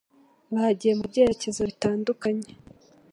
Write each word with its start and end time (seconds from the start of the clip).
Bagiye 0.53 0.93
mu 0.99 1.05
byerekezo 1.11 1.61
bitandukanye 1.69 2.49